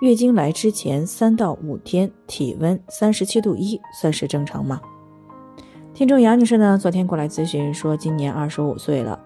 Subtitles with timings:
[0.00, 4.80] 月经来之前三到五天，体温三十七度一算是正常吗？
[5.92, 9.20] 听众杨女士呢，昨天过来咨询说，今年二十五岁了，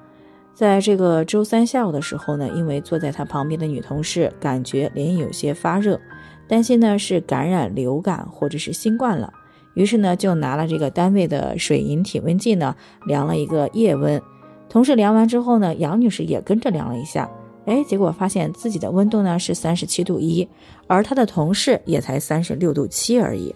[0.53, 6.01] 在这个周三下午的时候呢，因为坐在她旁边的女同事感觉脸有些发热，
[6.49, 9.33] 担心呢是感染流感或者是新冠了，
[9.75, 12.75] 于是呢就拿了这个单位的水银体温计呢
[13.07, 14.21] 量了一个夜温，
[14.69, 17.31] 同事量完之后呢，杨女士也跟着量了一下。
[17.67, 20.47] 哎，结果发现自己的温度呢是三十七度一，
[20.87, 23.55] 而他的同事也才三十六度七而已。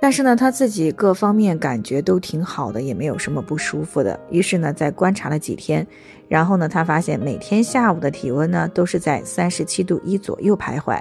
[0.00, 4.20] 但是呢，他自己各方面感觉都挺好的，也没有什么不舒服的。
[4.30, 5.86] 于是呢，在观察了几天，
[6.28, 11.00] 然后呢，他发现每天下午的体温呢都是在三十七度一左右徘徊，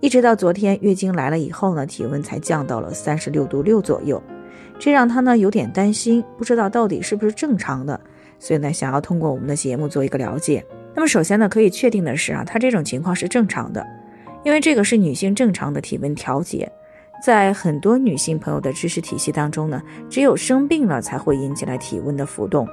[0.00, 4.22] 一直到昨天月经来了以后呢，体温才降到了三十六度六左右。
[4.78, 7.98] 这让他呢有点担心，不知道到底是不是正常的，
[8.38, 10.62] 所以呢，想要通过我们的节目做一个了解。
[10.96, 13.86] 那么首先呢，可以确定的是啊，她这种情况是正常的，
[14.42, 16.72] 因为这个是女性正常的体温调节。
[17.22, 22.66] 在很多女性朋友的知识体系当中呢，只有生病了才会引起来体温的浮动。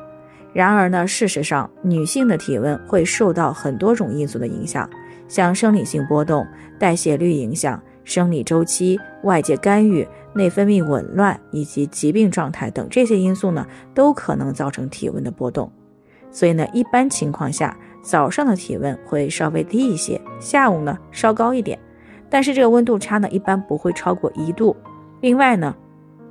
[0.53, 4.89] 然而呢，事实上，女性的体温会受到很多种因素的影响，
[5.27, 6.47] 像生理性波动、
[6.79, 15.69] 代谢率影响、生理周期、外界干预、内分泌紊乱以及疾病状态等这些因素呢，都可能造成体温的波动。
[16.31, 17.77] 所以呢，一般情况下。
[18.03, 21.79] 早上的体温会稍微低一些，下午呢稍高一点，
[22.29, 24.75] 但是这个温度差呢一般不会超过一度。
[25.21, 25.73] 另外呢，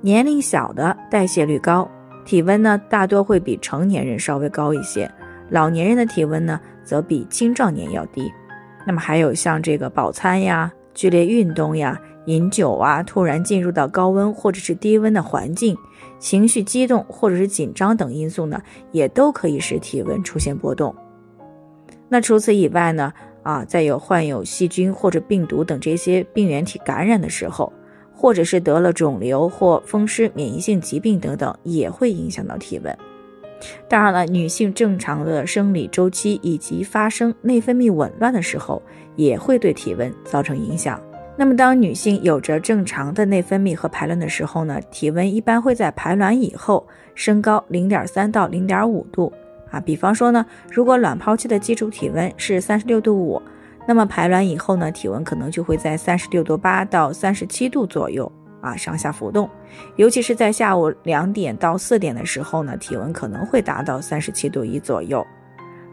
[0.02, 1.90] 年龄小的代谢率高，
[2.26, 5.10] 体温呢大多会比成年人稍微高一些，
[5.48, 8.30] 老年人的体温呢则比青壮年要低。
[8.86, 15.74] 那么还有像这个饱餐呀、剧烈运动呀、饮酒啊、突然进入到高温或者是低温的环境、
[16.18, 18.60] 情绪激动或者是紧张等因素呢，
[18.90, 20.94] 也都可以使体温出现波动。
[22.12, 23.10] 那除此以外呢？
[23.42, 27.72] 啊，在有患有细菌或者病毒等这些病原体感染的时候，
[28.14, 32.94] 或者是得了肿瘤或风湿免疫性疾病等等，也会影响到体温。
[33.88, 38.82] 当然了，女性正常的生理周期以及发生内分泌紊乱的时候，
[39.16, 41.02] 也会对体温造成影响。
[41.34, 49.32] 那么，当女性有着正常的内分泌和排卵的时候呢，体温一般会在排卵以后升高零点三到零点五度。
[49.72, 53.42] 啊，比方说呢，如果卵泡期的基础体温是三十六度五，
[53.88, 59.48] 那么排卵以后呢，体温可能就会在三十六度八到三十七度左右啊上下浮动，
[59.96, 65.26] 尤其是在下午两点到四点的时候呢，体温可能会达到三十七度一左右。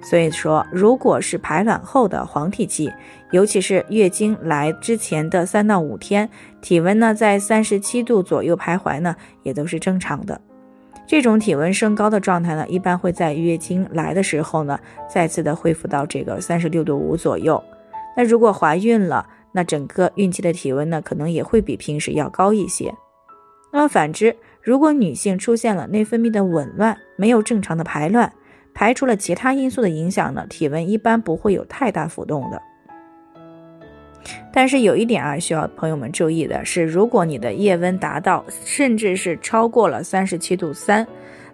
[0.01, 2.90] 所以说，如果是排卵后的黄体期，
[3.31, 6.29] 尤其是月经来之前的三到五天，
[6.61, 10.40] 体温呢在三十七度左右徘徊呢，也都是正常的。
[11.09, 14.80] 这种体温升高的状态呢，一般会在月经来的时候呢，
[15.12, 17.62] 再次的恢复到这个三十六度五左右。
[18.16, 22.94] 那如果怀孕了，那整个孕期的体温呢，可能也会比平时要高一些。
[23.74, 28.31] 那么反之，如果女性出现了内分泌的紊乱，没有正常的排卵，
[28.76, 32.62] 排除了其他因素的影响呢，体温一般不会有太大浮动的。
[34.52, 41.07] 但是有一点啊，需要朋友们注意的是，如果你的夜温达到，甚至是超过了三十七度三，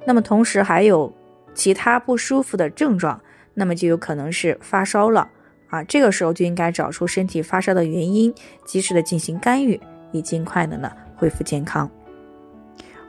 [0.06, 1.14] 那么同时还有
[1.54, 3.22] 其他不舒服的症状，
[3.54, 5.30] 那么就有可能是发烧了
[5.68, 5.84] 啊。
[5.84, 8.34] 这个时候就应该找出身体发烧的原因，
[8.66, 9.80] 及时的进行干预，
[10.12, 11.90] 以尽快的呢恢复健康。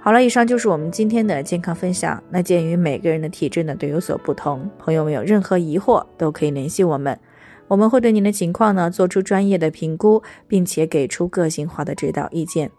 [0.00, 2.22] 好了，以上就是我们今天的健康分享。
[2.30, 7.18] 那鉴于每个人的体质呢都有所不同，朋友们有任何疑惑都可以联系我们。
[7.68, 12.70] 我们会对您的情况呢做出专业的评估，并且给出个性化的指导意见。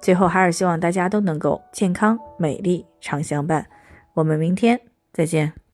[0.00, 3.66] 最后，还是希望大家都能够健康美丽常相伴。
[4.14, 4.80] 我们明天
[5.12, 5.65] 再见。